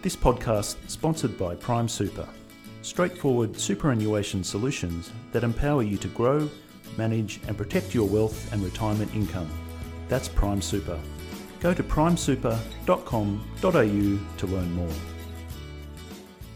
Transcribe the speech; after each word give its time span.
This 0.00 0.14
podcast 0.14 0.76
sponsored 0.88 1.36
by 1.36 1.56
Prime 1.56 1.88
Super. 1.88 2.28
Straightforward 2.82 3.58
superannuation 3.58 4.44
solutions 4.44 5.10
that 5.32 5.42
empower 5.42 5.82
you 5.82 5.96
to 5.96 6.06
grow, 6.08 6.48
manage 6.96 7.40
and 7.48 7.58
protect 7.58 7.96
your 7.96 8.06
wealth 8.06 8.52
and 8.52 8.62
retirement 8.62 9.12
income. 9.12 9.50
That's 10.08 10.28
Prime 10.28 10.62
Super. 10.62 11.00
Go 11.58 11.74
to 11.74 11.82
primesuper.com.au 11.82 13.70
to 13.70 14.46
learn 14.46 14.72
more. 14.72 14.94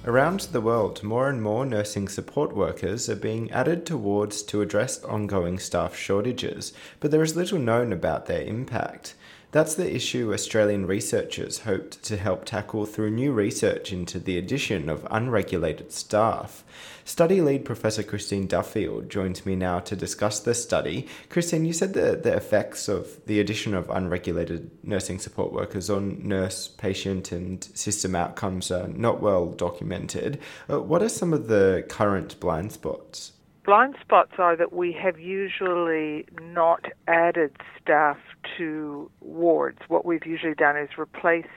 Around 0.05 0.41
the 0.53 0.61
world, 0.61 1.03
more 1.03 1.29
and 1.29 1.43
more 1.43 1.67
nursing 1.67 2.07
support 2.07 2.55
workers 2.55 3.09
are 3.09 3.17
being 3.17 3.51
added 3.51 3.85
to 3.87 3.97
wards 3.97 4.43
to 4.45 4.61
address 4.61 5.03
ongoing 5.03 5.59
staff 5.59 5.97
shortages, 5.97 6.73
but 7.01 7.11
there 7.11 7.25
is 7.25 7.35
little 7.35 7.59
known 7.59 7.93
about 7.93 8.27
their 8.27 8.43
impact. 8.43 9.17
That's 9.53 9.75
the 9.75 9.95
issue 9.95 10.33
Australian 10.33 10.87
researchers 10.87 11.59
hoped 11.61 12.03
to 12.05 12.17
help 12.17 12.47
tackle 12.47 12.87
through 12.87 13.11
new 13.11 13.33
research 13.33 13.93
into 13.93 14.19
the 14.19 14.39
addition 14.39 14.89
of 14.89 15.07
unregulated 15.11 15.93
staff. 15.93 16.65
Study 17.05 17.43
lead 17.43 17.67
Professor 17.67 18.03
Christine 18.03 18.47
Duffield 18.47 19.11
joins 19.11 19.45
me 19.45 19.55
now 19.55 19.79
to 19.81 19.95
discuss 19.95 20.41
the 20.41 20.55
study. 20.55 21.07
Christine, 21.29 21.67
you 21.67 21.75
said 21.75 21.93
that 21.93 22.23
the 22.23 22.35
effects 22.35 22.89
of 22.89 23.23
the 23.27 23.41
addition 23.41 23.75
of 23.75 23.91
unregulated 23.91 24.71
nursing 24.83 25.19
support 25.19 25.53
workers 25.53 25.91
on 25.91 26.27
nurse, 26.27 26.69
patient, 26.69 27.31
and 27.31 27.63
system 27.75 28.15
outcomes 28.15 28.71
are 28.71 28.89
not 28.89 29.21
well 29.21 29.49
documented. 29.49 30.41
Uh, 30.71 30.81
what 30.81 31.03
are 31.03 31.11
some 31.11 31.35
of 31.35 31.49
the 31.49 31.85
current 31.91 32.41
blind 32.41 32.73
spots? 32.73 33.33
Blind 33.65 33.95
spots 34.01 34.33
are 34.39 34.57
that 34.57 34.73
we 34.73 34.93
have 34.93 35.21
usually 35.21 36.27
not 36.41 36.87
added 37.07 37.57
staff 37.81 38.19
to 38.59 39.11
wards. 39.21 39.79
What 39.87 40.05
we've 40.05 40.27
usually 40.27 40.55
done 40.55 40.77
is 40.77 40.91
replaced 40.99 41.49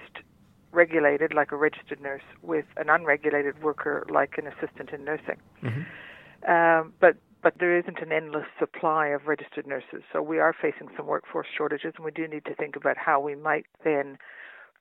regulated, 0.72 1.34
like 1.34 1.52
a 1.52 1.56
registered 1.56 2.02
nurse, 2.02 2.22
with 2.44 2.66
an 2.78 2.90
unregulated 2.90 3.64
worker, 3.64 4.06
like 4.10 4.38
an 4.38 4.46
assistant 4.46 4.92
in 4.92 5.06
nursing. 5.06 5.38
Mm-hmm. 5.64 6.52
Um, 6.52 6.94
but 7.00 7.16
but 7.42 7.56
there 7.60 7.78
isn't 7.78 8.00
an 8.00 8.12
endless 8.12 8.48
supply 8.60 9.08
of 9.08 9.28
registered 9.28 9.68
nurses, 9.68 10.02
so 10.12 10.22
we 10.22 10.40
are 10.40 10.54
facing 10.54 10.88
some 10.98 11.06
workforce 11.06 11.48
shortages, 11.56 11.94
and 11.96 12.04
we 12.04 12.12
do 12.12 12.28
need 12.28 12.44
to 12.46 12.56
think 12.56 12.76
about 12.76 12.98
how 12.98 13.20
we 13.20 13.36
might 13.36 13.66
then 13.84 14.18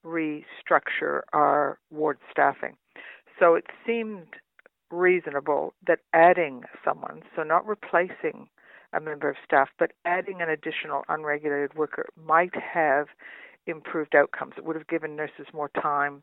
restructure 0.05 1.20
our 1.33 1.78
ward 1.91 2.19
staffing. 2.30 2.75
So 3.39 3.55
it 3.55 3.67
seemed 3.86 4.27
reasonable 4.95 5.75
that 5.87 6.00
adding 6.12 6.62
someone, 6.84 7.23
so 7.34 7.42
not 7.42 7.67
replacing 7.67 8.48
a 8.92 9.01
member 9.01 9.28
of 9.28 9.36
staff, 9.45 9.69
but 9.78 9.92
adding 10.05 10.41
an 10.41 10.48
additional 10.48 11.03
unregulated 11.09 11.75
worker 11.75 12.06
might 12.17 12.55
have 12.55 13.09
improved 13.67 14.14
outcomes. 14.14 14.55
It 14.56 14.64
would 14.64 14.77
have 14.77 14.86
given 14.86 15.17
nurses 15.17 15.47
more 15.53 15.70
time 15.81 16.23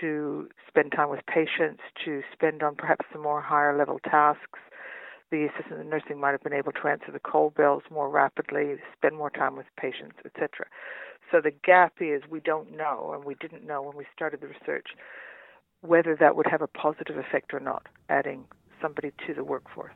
to 0.00 0.48
spend 0.68 0.92
time 0.92 1.10
with 1.10 1.20
patients, 1.26 1.82
to 2.04 2.22
spend 2.32 2.62
on 2.62 2.76
perhaps 2.76 3.04
some 3.12 3.22
more 3.22 3.42
higher 3.42 3.76
level 3.76 3.98
tasks. 3.98 4.58
The 5.30 5.46
assistant 5.46 5.80
in 5.80 5.88
nursing 5.88 6.20
might 6.20 6.32
have 6.32 6.42
been 6.42 6.52
able 6.52 6.72
to 6.72 6.88
answer 6.88 7.10
the 7.12 7.18
call 7.18 7.50
bells 7.50 7.82
more 7.90 8.08
rapidly, 8.08 8.76
spend 8.96 9.16
more 9.16 9.30
time 9.30 9.56
with 9.56 9.66
patients, 9.78 10.16
etc. 10.24 10.66
So 11.30 11.40
the 11.40 11.52
gap 11.64 11.94
is 12.00 12.22
we 12.30 12.40
don't 12.40 12.76
know, 12.76 13.12
and 13.14 13.24
we 13.24 13.34
didn't 13.34 13.66
know 13.66 13.82
when 13.82 13.96
we 13.96 14.06
started 14.14 14.40
the 14.40 14.48
research, 14.48 14.88
whether 15.82 16.16
that 16.16 16.36
would 16.36 16.46
have 16.46 16.62
a 16.62 16.66
positive 16.66 17.18
effect 17.18 17.52
or 17.52 17.60
not, 17.60 17.86
adding 18.08 18.44
somebody 18.80 19.12
to 19.26 19.34
the 19.34 19.44
workforce. 19.44 19.92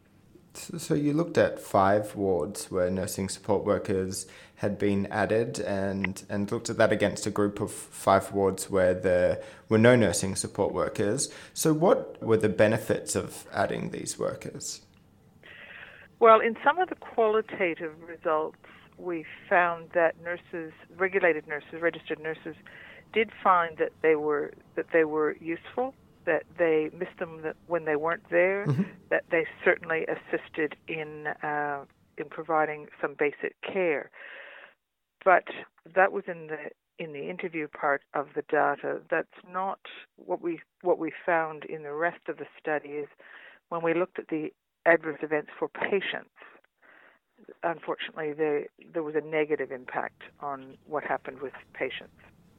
So 0.54 0.94
you 0.94 1.12
looked 1.12 1.36
at 1.36 1.60
five 1.60 2.14
wards 2.14 2.70
where 2.70 2.90
nursing 2.90 3.28
support 3.28 3.64
workers 3.64 4.26
had 4.56 4.78
been 4.78 5.06
added 5.06 5.58
and, 5.60 6.22
and 6.30 6.50
looked 6.50 6.70
at 6.70 6.78
that 6.78 6.92
against 6.92 7.26
a 7.26 7.30
group 7.30 7.60
of 7.60 7.70
five 7.70 8.32
wards 8.32 8.70
where 8.70 8.94
there 8.94 9.42
were 9.68 9.78
no 9.78 9.96
nursing 9.96 10.34
support 10.34 10.72
workers. 10.72 11.30
So 11.52 11.74
what 11.74 12.22
were 12.22 12.38
the 12.38 12.48
benefits 12.48 13.14
of 13.14 13.46
adding 13.52 13.90
these 13.90 14.18
workers? 14.18 14.80
Well, 16.20 16.40
in 16.40 16.56
some 16.64 16.78
of 16.78 16.88
the 16.88 16.94
qualitative 16.94 17.92
results, 18.08 18.56
we 18.96 19.26
found 19.50 19.90
that 19.92 20.14
nurses, 20.22 20.72
regulated 20.96 21.46
nurses, 21.46 21.82
registered 21.82 22.18
nurses, 22.18 22.56
did 23.12 23.30
find 23.42 23.76
that 23.78 23.92
they 24.02 24.16
were 24.16 24.52
that 24.74 24.86
they 24.92 25.04
were 25.04 25.36
useful, 25.40 25.94
that 26.24 26.44
they 26.58 26.90
missed 26.96 27.18
them 27.18 27.42
when 27.66 27.84
they 27.84 27.96
weren't 27.96 28.28
there, 28.30 28.66
mm-hmm. 28.66 28.82
that 29.10 29.24
they 29.30 29.46
certainly 29.64 30.06
assisted 30.06 30.76
in 30.88 31.28
uh, 31.42 31.84
in 32.18 32.28
providing 32.28 32.86
some 33.00 33.14
basic 33.18 33.54
care. 33.62 34.10
But 35.24 35.44
that 35.94 36.12
was 36.12 36.24
in 36.26 36.48
the 36.48 36.70
in 36.98 37.12
the 37.12 37.28
interview 37.28 37.68
part 37.68 38.02
of 38.14 38.28
the 38.34 38.42
data. 38.42 39.00
That's 39.10 39.28
not 39.50 39.80
what 40.16 40.40
we 40.40 40.60
what 40.82 40.98
we 40.98 41.12
found 41.24 41.64
in 41.64 41.82
the 41.82 41.92
rest 41.92 42.28
of 42.28 42.38
the 42.38 42.46
study 42.58 42.90
is 42.90 43.08
when 43.68 43.82
we 43.82 43.94
looked 43.94 44.18
at 44.18 44.28
the 44.28 44.52
adverse 44.86 45.18
events 45.22 45.50
for 45.58 45.68
patients. 45.68 46.30
Unfortunately, 47.62 48.32
there 48.32 48.66
there 48.92 49.02
was 49.02 49.14
a 49.14 49.20
negative 49.20 49.70
impact 49.70 50.22
on 50.40 50.76
what 50.86 51.04
happened 51.04 51.40
with 51.40 51.52
patients. 51.74 52.16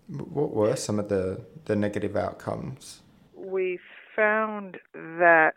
What 0.07 0.53
were 0.53 0.75
some 0.75 0.99
of 0.99 1.09
the, 1.09 1.41
the 1.65 1.75
negative 1.75 2.15
outcomes? 2.15 3.01
We 3.35 3.79
found 4.15 4.77
that 4.93 5.55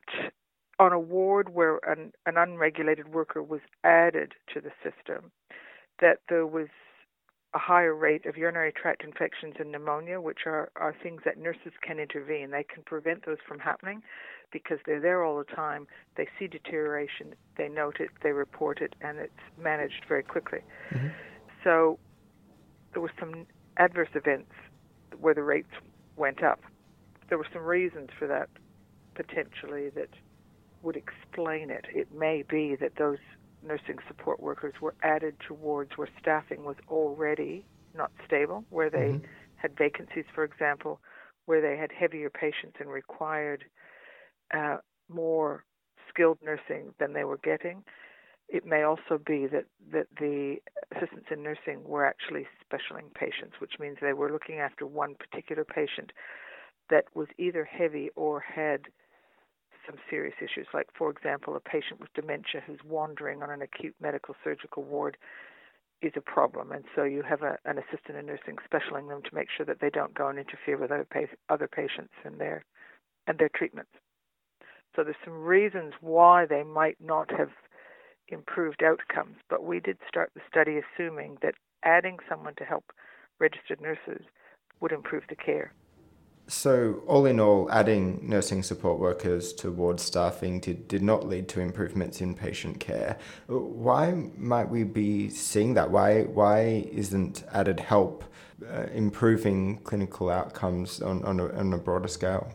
on 0.79 0.93
a 0.93 0.99
ward 0.99 1.55
where 1.55 1.79
an, 1.87 2.13
an 2.27 2.37
unregulated 2.37 3.13
worker 3.13 3.43
was 3.43 3.61
added 3.85 4.33
to 4.55 4.61
the 4.61 4.71
system, 4.83 5.31
that 6.01 6.21
there 6.29 6.47
was 6.47 6.69
a 7.55 7.59
higher 7.59 7.95
rate 7.95 8.27
of 8.27 8.37
urinary 8.37 8.73
tract 8.73 9.05
infections 9.05 9.55
and 9.59 9.73
pneumonia, 9.73 10.21
which 10.21 10.41
are, 10.47 10.71
are 10.77 10.95
things 11.03 11.21
that 11.25 11.37
nurses 11.37 11.73
can 11.83 11.99
intervene. 11.99 12.51
They 12.51 12.65
can 12.65 12.83
prevent 12.85 13.27
those 13.27 13.39
from 13.47 13.59
happening 13.59 14.03
because 14.53 14.79
they're 14.87 15.01
there 15.01 15.25
all 15.25 15.37
the 15.37 15.45
time. 15.45 15.87
They 16.17 16.29
see 16.39 16.47
deterioration, 16.47 17.35
they 17.57 17.69
note 17.69 17.97
it, 18.01 18.11
they 18.23 18.33
report 18.33 18.81
it, 18.81 18.95
and 19.01 19.19
it's 19.19 19.33
managed 19.61 20.05
very 20.09 20.23
quickly. 20.23 20.61
Mm-hmm. 20.93 21.09
So 21.65 21.99
there 22.93 23.03
was 23.03 23.11
some 23.19 23.47
adverse 23.77 24.09
events 24.15 24.53
where 25.19 25.35
the 25.35 25.43
rates 25.43 25.71
went 26.17 26.43
up. 26.43 26.61
There 27.29 27.39
were 27.39 27.47
some 27.53 27.63
reasons 27.63 28.11
for 28.19 28.27
that 28.27 28.49
potentially 29.15 29.91
that 29.91 30.11
would 30.83 30.97
explain 30.97 31.71
it. 31.71 31.87
It 31.95 32.09
may 32.15 32.43
be 32.49 32.77
that 32.81 32.97
those 32.97 33.19
nursing 33.63 33.99
support 34.09 34.41
workers 34.41 34.75
were 34.81 34.95
added 35.03 35.37
towards 35.47 35.97
where 35.97 36.09
staffing 36.21 36.65
was 36.65 36.77
already 36.89 37.65
not 37.95 38.11
stable, 38.27 38.65
where 38.71 38.91
they 38.91 38.99
mm-hmm. 38.99 39.27
had 39.57 39.77
vacancies, 39.77 40.25
for 40.35 40.45
example, 40.45 41.01
where 41.47 41.61
they 41.61 41.77
had 41.77 41.91
heavier 41.93 42.31
patients 42.31 42.77
and 42.79 42.89
required 42.89 43.65
uh, 44.55 44.79
more 45.09 45.65
skilled 46.09 46.39
nursing 46.43 46.95
than 46.99 47.13
they 47.13 47.25
were 47.25 47.39
getting. 47.39 47.83
It 48.49 48.65
may 48.65 48.83
also 48.83 49.21
be 49.25 49.47
that, 49.49 49.65
that 49.93 50.07
the 50.19 50.57
in 51.41 51.45
nursing 51.45 51.83
were 51.85 52.07
actually 52.07 52.47
specialing 52.61 53.11
patients, 53.15 53.57
which 53.59 53.79
means 53.79 53.97
they 54.01 54.13
were 54.13 54.31
looking 54.31 54.59
after 54.59 54.87
one 54.87 55.15
particular 55.15 55.65
patient 55.65 56.13
that 56.91 57.05
was 57.15 57.29
either 57.39 57.65
heavy 57.65 58.11
or 58.17 58.41
had 58.41 58.83
some 59.87 59.97
serious 60.09 60.35
issues. 60.41 60.67
Like, 60.75 60.89
for 60.97 61.11
example, 61.11 61.57
a 61.57 61.61
patient 61.61 62.01
with 62.01 62.13
dementia 62.15 62.63
who's 62.67 62.81
wandering 62.85 63.43
on 63.43 63.51
an 63.51 63.63
acute 63.63 63.95
medical 64.01 64.35
surgical 64.45 64.83
ward 64.83 65.17
is 66.03 66.13
a 66.17 66.21
problem, 66.21 66.73
and 66.73 66.85
so 66.95 67.05
you 67.05 67.23
have 67.23 67.43
a, 67.43 67.59
an 67.67 67.77
assistant 67.77 68.19
in 68.19 68.25
nursing 68.25 68.57
specialing 68.65 69.09
them 69.09 69.21
to 69.23 69.35
make 69.35 69.49
sure 69.55 69.67
that 69.67 69.81
they 69.81 69.91
don't 69.91 70.15
go 70.15 70.29
and 70.29 70.39
interfere 70.39 70.79
with 70.79 70.91
other, 70.91 71.07
pa- 71.11 71.37
other 71.51 71.69
patients 71.69 72.15
and 72.25 72.39
their 72.39 72.65
and 73.27 73.39
their 73.39 73.51
treatments. 73.55 73.91
So 74.97 75.05
there's 75.05 75.17
some 75.23 75.43
reasons 75.45 75.93
why 76.01 76.47
they 76.47 76.63
might 76.63 76.97
not 77.01 77.31
have 77.39 77.51
improved 78.31 78.83
outcomes, 78.83 79.37
but 79.49 79.65
we 79.65 79.81
did 79.81 79.99
start 80.09 80.31
the 80.35 80.41
study 80.49 80.79
assuming 80.79 81.39
that 81.43 81.55
adding 81.85 82.19
someone 82.29 82.55
to 82.57 82.65
help 82.65 82.93
registered 83.39 83.81
nurses 83.81 84.25
would 84.81 84.93
improve 84.93 85.25
the 85.29 85.37
care. 85.37 85.73
So, 86.47 87.05
all 87.07 87.27
in 87.27 87.39
all, 87.39 87.71
adding 87.71 88.29
nursing 88.29 88.65
support 88.65 88.99
workers 88.99 89.53
to 89.55 89.71
ward 89.71 90.01
staffing 90.01 90.59
did, 90.59 90.89
did 90.89 91.01
not 91.01 91.25
lead 91.25 91.49
to 91.51 91.61
improvements 91.61 92.21
in 92.21 92.35
patient 92.35 92.81
care. 92.81 93.19
Why 93.47 94.13
might 94.37 94.69
we 94.69 94.83
be 94.83 95.31
seeing 95.31 95.75
that? 95.75 95.93
Why, 95.93 96.23
why 96.23 96.89
isn't 96.91 97.45
added 97.53 97.79
help 97.79 98.25
uh, 98.69 98.87
improving 98.93 99.79
clinical 99.85 100.29
outcomes 100.29 101.01
on, 101.01 101.23
on, 101.25 101.39
a, 101.39 101.49
on 101.51 101.73
a 101.73 101.79
broader 101.79 102.09
scale? 102.09 102.53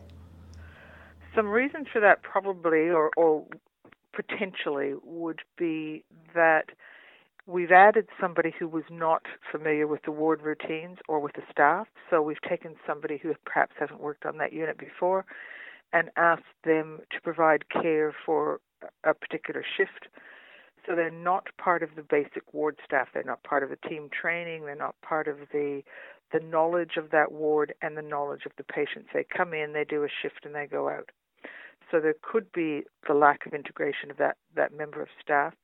Some 1.34 1.48
reasons 1.48 1.86
for 1.90 2.00
that 2.00 2.22
probably, 2.22 2.90
or, 2.90 3.10
or 3.16 3.46
potentially 4.16 4.94
would 5.04 5.40
be 5.58 6.02
that 6.34 6.70
we've 7.46 7.70
added 7.70 8.08
somebody 8.20 8.52
who 8.58 8.66
was 8.66 8.84
not 8.90 9.22
familiar 9.52 9.86
with 9.86 10.02
the 10.04 10.10
ward 10.10 10.40
routines 10.42 10.98
or 11.08 11.20
with 11.20 11.34
the 11.34 11.42
staff. 11.50 11.86
So 12.10 12.22
we've 12.22 12.40
taken 12.48 12.74
somebody 12.86 13.18
who 13.22 13.34
perhaps 13.44 13.74
hasn't 13.78 14.00
worked 14.00 14.24
on 14.24 14.38
that 14.38 14.52
unit 14.52 14.78
before 14.78 15.26
and 15.92 16.10
asked 16.16 16.42
them 16.64 17.00
to 17.12 17.20
provide 17.22 17.68
care 17.68 18.14
for 18.24 18.60
a 19.04 19.14
particular 19.14 19.64
shift. 19.76 20.08
So 20.86 20.94
they're 20.94 21.10
not 21.10 21.48
part 21.58 21.82
of 21.82 21.90
the 21.96 22.02
basic 22.02 22.54
ward 22.54 22.76
staff. 22.84 23.08
They're 23.12 23.22
not 23.22 23.42
part 23.42 23.62
of 23.62 23.70
the 23.70 23.88
team 23.88 24.08
training. 24.10 24.64
They're 24.64 24.74
not 24.74 24.94
part 25.02 25.28
of 25.28 25.36
the 25.52 25.82
the 26.32 26.40
knowledge 26.40 26.96
of 26.96 27.10
that 27.10 27.30
ward 27.30 27.72
and 27.82 27.96
the 27.96 28.02
knowledge 28.02 28.46
of 28.46 28.52
the 28.56 28.64
patients. 28.64 29.08
They 29.14 29.24
come 29.24 29.54
in, 29.54 29.72
they 29.72 29.84
do 29.84 30.02
a 30.02 30.08
shift, 30.22 30.44
and 30.44 30.56
they 30.56 30.66
go 30.66 30.88
out. 30.88 31.10
So 31.90 32.00
there 32.00 32.14
could 32.22 32.50
be 32.52 32.82
the 33.06 33.14
lack 33.14 33.46
of 33.46 33.54
integration 33.54 34.10
of 34.10 34.16
that, 34.16 34.36
that 34.54 34.76
member 34.76 35.02
of 35.02 35.08
staff. 35.20 35.54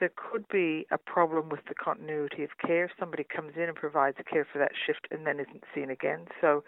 There 0.00 0.12
could 0.16 0.48
be 0.48 0.86
a 0.90 0.98
problem 0.98 1.48
with 1.48 1.60
the 1.68 1.74
continuity 1.74 2.42
of 2.42 2.50
care. 2.64 2.90
Somebody 2.98 3.24
comes 3.24 3.52
in 3.56 3.64
and 3.64 3.76
provides 3.76 4.16
care 4.30 4.46
for 4.50 4.58
that 4.58 4.72
shift 4.86 5.06
and 5.10 5.26
then 5.26 5.38
isn't 5.38 5.64
seen 5.74 5.90
again. 5.90 6.26
So 6.40 6.64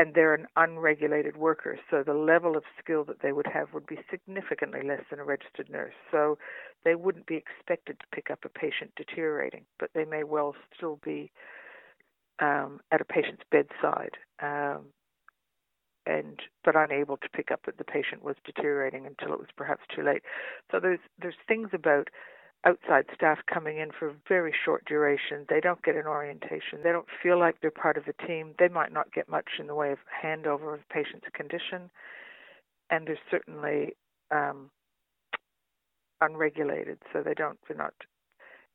and 0.00 0.14
they're 0.14 0.34
an 0.34 0.46
unregulated 0.56 1.36
worker, 1.36 1.78
so 1.90 2.02
the 2.02 2.14
level 2.14 2.56
of 2.56 2.62
skill 2.82 3.04
that 3.04 3.20
they 3.22 3.32
would 3.32 3.46
have 3.46 3.74
would 3.74 3.86
be 3.86 3.98
significantly 4.10 4.80
less 4.82 5.02
than 5.10 5.18
a 5.18 5.24
registered 5.24 5.68
nurse. 5.68 5.92
So 6.10 6.38
they 6.84 6.94
wouldn't 6.94 7.26
be 7.26 7.36
expected 7.36 7.98
to 8.00 8.06
pick 8.10 8.30
up 8.30 8.38
a 8.44 8.48
patient 8.48 8.92
deteriorating, 8.96 9.64
but 9.78 9.90
they 9.94 10.06
may 10.06 10.24
well 10.24 10.54
still 10.74 10.98
be 11.04 11.30
um, 12.40 12.80
at 12.90 13.02
a 13.02 13.04
patient's 13.04 13.42
bedside, 13.50 14.16
um, 14.42 14.86
and 16.06 16.40
but 16.64 16.76
unable 16.76 17.16
to 17.18 17.28
pick 17.28 17.50
up 17.50 17.66
that 17.66 17.78
the 17.78 17.84
patient 17.84 18.24
was 18.24 18.36
deteriorating 18.44 19.06
until 19.06 19.32
it 19.32 19.38
was 19.38 19.48
perhaps 19.56 19.82
too 19.94 20.02
late. 20.02 20.22
So 20.70 20.80
there's 20.80 21.00
there's 21.20 21.34
things 21.46 21.70
about 21.72 22.08
outside 22.66 23.06
staff 23.14 23.38
coming 23.52 23.78
in 23.78 23.90
for 23.96 24.12
very 24.28 24.54
short 24.64 24.84
duration. 24.84 25.46
They 25.48 25.60
don't 25.60 25.82
get 25.82 25.96
an 25.96 26.06
orientation. 26.06 26.80
They 26.82 26.92
don't 26.92 27.08
feel 27.22 27.38
like 27.38 27.60
they're 27.60 27.70
part 27.70 27.96
of 27.96 28.04
the 28.04 28.26
team. 28.26 28.54
They 28.58 28.68
might 28.68 28.92
not 28.92 29.12
get 29.12 29.30
much 29.30 29.48
in 29.58 29.66
the 29.66 29.74
way 29.74 29.92
of 29.92 29.98
handover 30.24 30.74
of 30.74 30.86
patient's 30.90 31.26
condition. 31.32 31.90
And 32.90 33.06
they're 33.06 33.18
certainly 33.30 33.94
um, 34.30 34.70
unregulated, 36.20 36.98
so 37.12 37.22
they 37.22 37.34
don't 37.34 37.58
they're 37.68 37.76
not 37.76 37.94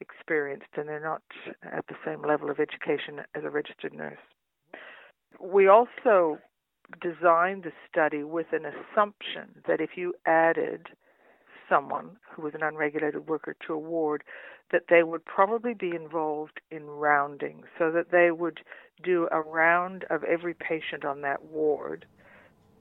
experienced 0.02 0.68
and 0.76 0.90
they're 0.90 1.00
not 1.00 1.22
at 1.64 1.86
the 1.88 1.96
same 2.06 2.22
level 2.22 2.50
of 2.50 2.60
education 2.60 3.22
as 3.34 3.44
a 3.44 3.50
registered 3.50 3.94
nurse. 3.94 4.20
We 5.40 5.68
also 5.68 6.40
designed 7.02 7.64
the 7.64 7.72
study 7.90 8.24
with 8.24 8.48
an 8.52 8.66
assumption 8.66 9.62
that 9.68 9.82
if 9.82 9.92
you 9.96 10.14
added 10.26 10.88
someone 11.70 12.18
who 12.32 12.42
was 12.42 12.54
an 12.54 12.64
unregulated 12.64 13.28
worker 13.28 13.56
to 13.66 13.74
a 13.74 13.78
ward 13.78 14.24
that 14.72 14.84
they 14.90 15.04
would 15.04 15.24
probably 15.26 15.74
be 15.74 15.96
involved 15.96 16.60
in 16.72 16.86
rounding 16.86 17.64
so 17.78 17.92
that 17.92 18.12
they 18.12 18.32
would 18.32 18.60
do 19.04 19.28
a 19.32 19.42
round 19.42 20.06
of 20.10 20.24
every 20.24 20.54
patient 20.54 21.06
on 21.06 21.22
that 21.22 21.44
ward 21.46 22.06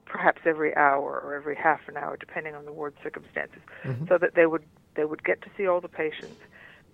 perhaps 0.06 0.42
every 0.44 0.74
hour 0.76 1.20
or 1.24 1.34
every 1.34 1.56
half 1.56 1.80
an 1.88 1.96
hour 1.96 2.16
depending 2.16 2.54
on 2.54 2.64
the 2.64 2.72
ward 2.72 2.94
circumstances 3.02 3.60
mm-hmm. 3.84 4.04
so 4.08 4.18
that 4.18 4.34
they 4.34 4.46
would 4.46 4.64
they 4.96 5.04
would 5.04 5.24
get 5.24 5.40
to 5.42 5.48
see 5.56 5.66
all 5.66 5.80
the 5.80 5.88
patients 5.88 6.40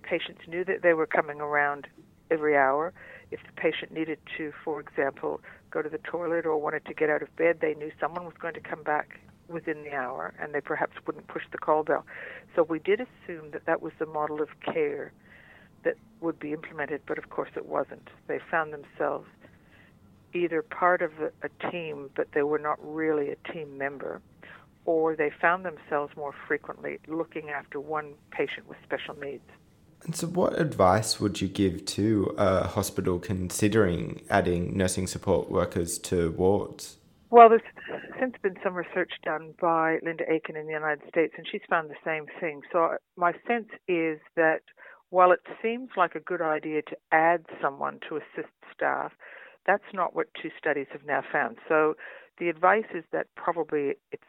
patients 0.03 0.41
knew 0.49 0.65
that 0.65 0.83
they 0.83 0.95
were 0.95 1.07
coming 1.07 1.41
around 1.41 1.87
every 2.31 2.57
hour 2.57 2.93
if 3.31 3.41
the 3.45 3.53
patient 3.61 3.93
needed 3.93 4.19
to 4.37 4.53
for 4.65 4.81
example 4.81 5.41
go 5.71 5.83
to 5.83 5.89
the 5.89 5.99
toilet 5.99 6.47
or 6.47 6.57
wanted 6.59 6.85
to 6.85 6.95
get 6.95 7.11
out 7.11 7.23
of 7.23 7.35
bed 7.37 7.59
they 7.61 7.75
knew 7.75 7.91
someone 8.01 8.25
was 8.25 8.35
going 8.41 8.55
to 8.55 8.61
come 8.61 8.83
back 8.83 9.21
within 9.51 9.83
the 9.83 9.93
hour 9.93 10.33
and 10.41 10.55
they 10.55 10.61
perhaps 10.61 10.93
wouldn't 11.07 11.27
push 11.29 11.43
the 11.53 11.59
call 11.59 11.83
bell. 11.83 12.07
So 12.55 12.63
we 12.63 12.79
did 12.79 13.01
assume 13.01 13.51
that 13.53 13.67
that 13.67 13.83
was 13.83 13.93
the 13.99 14.07
model 14.07 14.41
of 14.41 14.49
care 14.61 15.13
that 15.85 15.95
would 16.21 16.39
be 16.39 16.53
implemented, 16.53 17.03
but 17.07 17.19
of 17.19 17.31
course 17.31 17.51
it 17.57 17.67
wasn't. 17.67 18.09
They 18.27 18.39
found 18.51 18.73
themselves 18.73 19.27
either 20.33 20.63
part 20.63 21.03
of 21.03 21.11
a, 21.21 21.71
team, 21.71 22.09
but 22.15 22.29
they 22.33 22.43
were 22.43 22.59
not 22.59 22.79
really 22.83 23.31
a 23.31 23.53
team 23.53 23.77
member, 23.77 24.21
or 24.85 25.17
they 25.17 25.31
found 25.41 25.65
themselves 25.65 26.17
more 26.17 26.33
frequently 26.47 26.99
looking 27.09 27.51
after 27.51 27.81
one 27.81 28.15
patient 28.31 28.69
with 28.69 28.79
special 28.85 29.15
needs. 29.17 29.43
And 30.05 30.17
so, 30.17 30.27
what 30.27 30.59
advice 30.59 31.21
would 31.21 31.41
you 31.41 31.49
give 31.49 31.85
to 31.87 32.35
a 32.39 32.67
hospital 32.67 33.19
considering 33.19 34.23
adding 34.31 34.77
nursing 34.77 35.07
support 35.07 35.51
workers 35.51 35.99
to 35.99 36.31
wards? 36.33 36.97
Well, 37.31 37.49
there's 37.49 37.63
since 38.19 38.35
been 38.43 38.57
some 38.63 38.75
research 38.75 39.13
done 39.25 39.55
by 39.61 39.99
Linda 40.03 40.25
Aiken 40.31 40.57
in 40.57 40.67
the 40.67 40.73
United 40.73 41.09
States, 41.09 41.35
and 41.37 41.47
she's 41.51 41.61
found 41.69 41.91
the 41.91 41.95
same 42.05 42.27
thing. 42.41 42.63
So, 42.73 42.97
my 43.17 43.33
sense 43.47 43.69
is 43.89 44.19
that 44.37 44.63
while 45.11 45.33
it 45.33 45.41
seems 45.63 45.91
like 45.97 46.15
a 46.15 46.21
good 46.21 46.43
idea 46.43 46.83
to 46.83 46.97
add 47.13 47.45
someone 47.61 48.01
to 48.09 48.17
assist 48.17 48.53
staff, 48.75 49.13
that's 49.67 49.93
not 49.93 50.15
what 50.15 50.29
two 50.41 50.51
studies 50.59 50.87
have 50.93 51.05
now 51.05 51.23
found. 51.31 51.59
So, 51.69 51.95
the 52.39 52.49
advice 52.49 52.89
is 52.95 53.05
that 53.13 53.27
probably 53.37 53.95
it's 54.11 54.25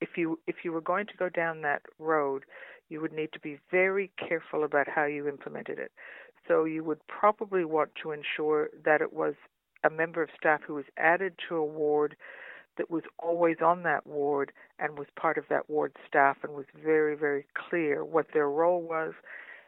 if 0.00 0.10
you 0.16 0.38
if 0.46 0.56
you 0.64 0.72
were 0.72 0.80
going 0.80 1.06
to 1.06 1.16
go 1.16 1.28
down 1.28 1.62
that 1.62 1.82
road, 1.98 2.44
you 2.88 3.00
would 3.00 3.12
need 3.12 3.32
to 3.32 3.40
be 3.40 3.58
very 3.70 4.10
careful 4.18 4.64
about 4.64 4.88
how 4.88 5.04
you 5.04 5.28
implemented 5.28 5.78
it. 5.78 5.92
So 6.46 6.64
you 6.64 6.84
would 6.84 7.00
probably 7.08 7.64
want 7.64 7.90
to 8.02 8.12
ensure 8.12 8.68
that 8.84 9.00
it 9.00 9.12
was 9.12 9.34
a 9.84 9.90
member 9.90 10.22
of 10.22 10.30
staff 10.38 10.60
who 10.66 10.74
was 10.74 10.84
added 10.96 11.34
to 11.48 11.56
a 11.56 11.64
ward 11.64 12.16
that 12.76 12.90
was 12.90 13.02
always 13.18 13.56
on 13.64 13.82
that 13.82 14.06
ward 14.06 14.52
and 14.78 14.98
was 14.98 15.06
part 15.18 15.38
of 15.38 15.44
that 15.48 15.68
ward 15.68 15.92
staff 16.06 16.36
and 16.42 16.52
was 16.52 16.66
very, 16.82 17.16
very 17.16 17.46
clear 17.54 18.04
what 18.04 18.26
their 18.32 18.48
role 18.48 18.82
was 18.82 19.14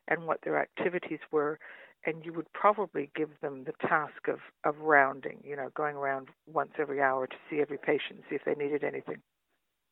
and 0.08 0.26
what 0.26 0.40
their 0.42 0.60
activities 0.60 1.20
were. 1.30 1.58
And 2.06 2.24
you 2.24 2.32
would 2.32 2.52
probably 2.52 3.10
give 3.16 3.30
them 3.40 3.64
the 3.64 3.88
task 3.88 4.28
of, 4.28 4.38
of 4.64 4.78
rounding, 4.80 5.42
you 5.42 5.56
know, 5.56 5.70
going 5.74 5.96
around 5.96 6.28
once 6.46 6.70
every 6.78 7.00
hour 7.00 7.26
to 7.26 7.36
see 7.50 7.60
every 7.60 7.78
patient, 7.78 8.22
see 8.28 8.36
if 8.36 8.44
they 8.44 8.54
needed 8.54 8.84
anything. 8.84 9.20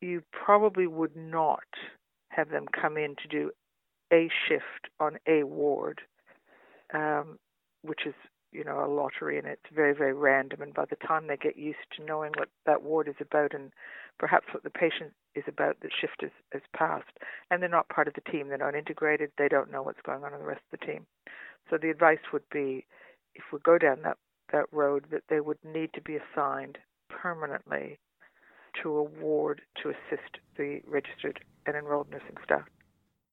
You 0.00 0.23
probably 0.31 0.87
would 0.87 1.17
not 1.17 1.64
have 2.28 2.50
them 2.50 2.67
come 2.78 2.96
in 2.96 3.17
to 3.23 3.28
do 3.28 3.50
a 4.12 4.31
shift 4.49 4.88
on 5.00 5.19
a 5.26 5.43
ward, 5.44 6.00
um, 6.94 7.38
which 7.82 8.06
is 8.06 8.14
you 8.52 8.64
know 8.64 8.84
a 8.84 8.88
lottery 8.88 9.38
and 9.38 9.46
it's 9.46 9.62
very 9.75 9.94
very 9.94 10.12
random. 10.12 10.62
And 10.62 10.75
by 10.75 10.84
the 10.84 10.96
time 10.96 11.26
they 11.26 11.37
get 11.37 11.56
used 11.56 11.78
to 11.96 12.05
knowing 12.05 12.32
what 12.37 12.49
that 12.64 12.82
ward 12.82 13.08
is 13.08 13.17
about 13.20 13.55
and 13.55 13.73
perhaps 14.19 14.46
what 14.52 14.62
the 14.62 14.70
patient 14.70 15.12
is 15.34 15.44
about 15.46 15.81
the 15.81 15.90
shift 16.00 16.23
is, 16.23 16.31
is 16.55 16.62
passed 16.75 17.19
and 17.50 17.61
they're 17.61 17.69
not 17.69 17.88
part 17.90 18.08
of 18.08 18.14
the 18.14 18.31
team 18.31 18.49
they're 18.49 18.56
not 18.56 18.75
integrated 18.75 19.31
they 19.37 19.49
don't 19.49 19.70
know 19.70 19.82
what's 19.82 20.00
going 20.06 20.25
on 20.25 20.32
in 20.32 20.38
the 20.38 20.46
rest 20.46 20.62
of 20.73 20.78
the 20.78 20.87
team. 20.87 21.06
So 21.69 21.76
the 21.76 21.90
advice 21.90 22.32
would 22.32 22.49
be 22.52 22.87
if 23.34 23.44
we 23.52 23.58
go 23.64 23.78
down 23.78 23.99
that 24.05 24.17
that 24.52 24.67
road 24.73 25.06
that 25.11 25.25
they 25.28 25.40
would 25.40 25.58
need 25.64 25.93
to 25.94 26.00
be 26.00 26.17
assigned 26.17 26.78
permanently 27.08 27.99
to 28.82 28.96
a 28.96 29.02
ward 29.02 29.62
to 29.82 29.88
assist 29.88 30.38
the 30.56 30.81
registered 30.87 31.40
and 31.67 31.77
enrolled 31.77 32.11
nursing 32.11 32.37
staff 32.45 32.65